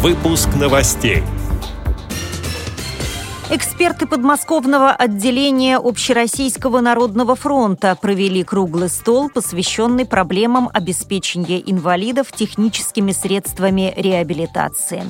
[0.00, 1.24] Выпуск новостей.
[3.50, 13.92] Эксперты подмосковного отделения Общероссийского народного фронта провели круглый стол, посвященный проблемам обеспечения инвалидов техническими средствами
[13.96, 15.02] реабилитации.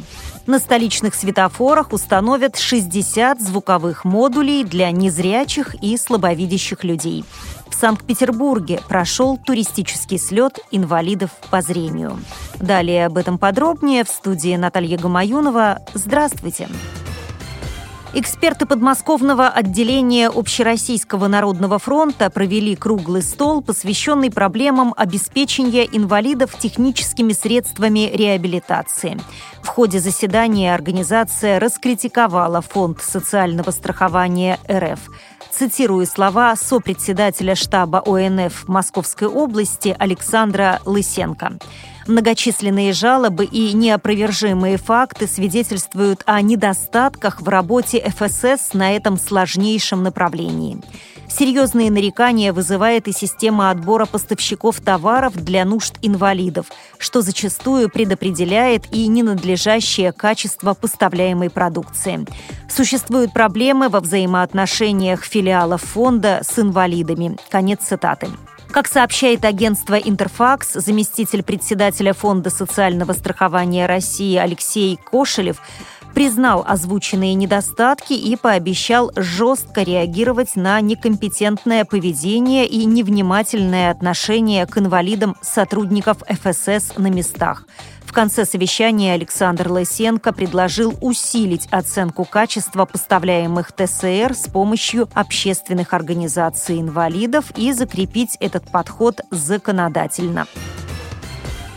[0.46, 7.26] На столичных светофорах установят 60 звуковых модулей для незрячих и слабовидящих людей.
[7.68, 12.18] В Санкт-Петербурге прошел туристический слет инвалидов по зрению.
[12.60, 15.82] Далее об этом подробнее в студии Наталья Гамаюнова.
[15.94, 16.68] Здравствуйте!
[18.14, 28.10] Эксперты подмосковного отделения Общероссийского народного фронта провели круглый стол, посвященный проблемам обеспечения инвалидов техническими средствами
[28.12, 29.20] реабилитации.
[29.62, 35.00] В ходе заседания организация раскритиковала Фонд социального страхования РФ.
[35.50, 41.58] Цитирую слова сопредседателя штаба ОНФ Московской области Александра Лысенко.
[42.08, 50.80] Многочисленные жалобы и неопровержимые факты свидетельствуют о недостатках в работе ФСС на этом сложнейшем направлении.
[51.28, 59.06] Серьезные нарекания вызывает и система отбора поставщиков товаров для нужд инвалидов, что зачастую предопределяет и
[59.06, 62.26] ненадлежащее качество поставляемой продукции.
[62.70, 67.36] Существуют проблемы во взаимоотношениях филиалов фонда с инвалидами.
[67.50, 68.28] Конец цитаты.
[68.70, 75.56] Как сообщает агентство «Интерфакс», заместитель председателя Фонда социального страхования России Алексей Кошелев
[76.14, 85.36] признал озвученные недостатки и пообещал жестко реагировать на некомпетентное поведение и невнимательное отношение к инвалидам
[85.42, 87.64] сотрудников ФСС на местах.
[88.08, 96.80] В конце совещания Александр Лысенко предложил усилить оценку качества поставляемых ТСР с помощью общественных организаций
[96.80, 100.46] инвалидов и закрепить этот подход законодательно.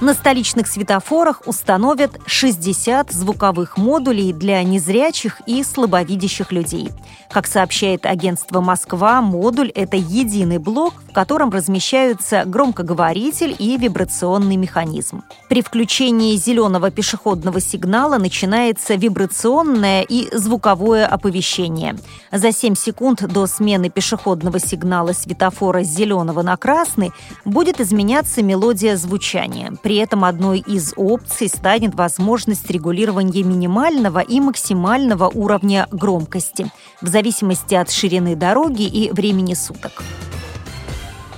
[0.01, 6.89] На столичных светофорах установят 60 звуковых модулей для незрячих и слабовидящих людей.
[7.29, 15.21] Как сообщает агентство «Москва», модуль– это единый блок, в котором размещаются громкоговоритель и вибрационный механизм.
[15.49, 21.95] При включении зеленого пешеходного сигнала начинается вибрационное и звуковое оповещение.
[22.31, 27.11] За 7 секунд до смены пешеходного сигнала светофора с зеленого на красный
[27.45, 35.27] будет изменяться мелодия звучания– при этом одной из опций станет возможность регулирования минимального и максимального
[35.27, 36.67] уровня громкости
[37.01, 40.01] в зависимости от ширины дороги и времени суток.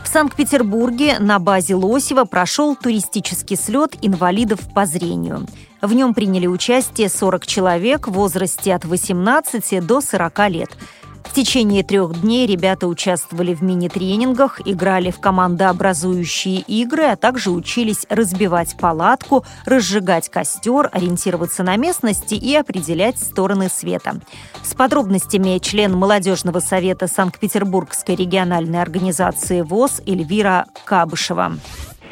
[0.04, 5.48] В Санкт-Петербурге на базе Лосева прошел туристический слет инвалидов по зрению.
[5.82, 10.70] В нем приняли участие 40 человек в возрасте от 18 до 40 лет–
[11.34, 18.06] в течение трех дней ребята участвовали в мини-тренингах, играли в командообразующие игры, а также учились
[18.08, 24.22] разбивать палатку, разжигать костер, ориентироваться на местности и определять стороны света.
[24.62, 31.54] С подробностями член молодежного совета Санкт-Петербургской региональной организации ВОЗ Эльвира Кабышева.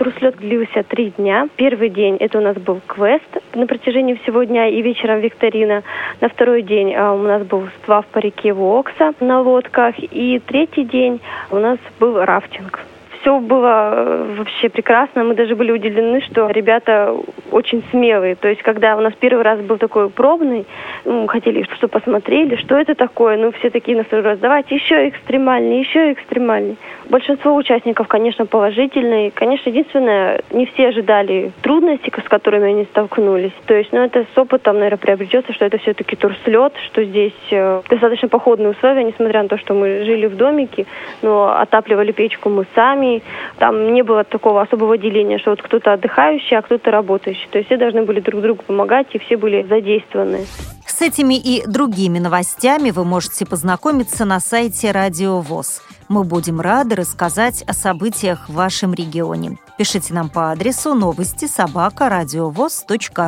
[0.02, 1.48] Турслет длился три дня.
[1.58, 5.84] Первый день это у нас был квест на протяжении всего дня и вечером викторина.
[6.22, 9.94] На второй день а, у нас был сплав по реке Вокса на лодках.
[10.00, 12.80] И третий день у нас был рафтинг
[13.22, 15.24] все было э, вообще прекрасно.
[15.24, 17.16] Мы даже были удивлены, что ребята
[17.52, 18.36] очень смелые.
[18.36, 20.66] То есть, когда у нас первый раз был такой пробный,
[21.06, 23.38] ну, хотели, что посмотрели, что это такое.
[23.38, 26.76] Ну, все такие на второй раз, давайте еще экстремальнее, еще экстремальнее.
[27.10, 29.32] Большинство участников, конечно, положительные.
[29.32, 33.54] Конечно, единственное, не все ожидали трудностей, с которыми они столкнулись.
[33.66, 37.82] То есть, ну, это с опытом, наверное, приобретется, что это все-таки турслет, что здесь э,
[37.90, 40.86] достаточно походные условия, несмотря на то, что мы жили в домике,
[41.22, 43.11] но отапливали печку мы сами,
[43.58, 47.48] там не было такого особого деления, что вот кто-то отдыхающий, а кто-то работающий.
[47.52, 50.46] То есть все должны были друг другу помогать, и все были задействованы.
[50.86, 55.82] С этими и другими новостями вы можете познакомиться на сайте Радио ВОЗ.
[56.10, 59.58] Мы будем рады рассказать о событиях в вашем регионе.
[59.78, 62.10] Пишите нам по адресу новости собака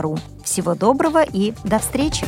[0.02, 0.18] ру.
[0.44, 2.26] Всего доброго и до встречи!